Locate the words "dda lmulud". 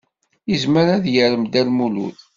1.45-2.17